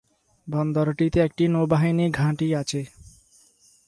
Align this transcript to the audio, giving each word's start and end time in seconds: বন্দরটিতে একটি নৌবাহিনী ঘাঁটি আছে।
বন্দরটিতে 0.47 1.19
একটি 1.19 1.43
নৌবাহিনী 1.47 2.05
ঘাঁটি 2.11 2.47
আছে। 2.55 2.81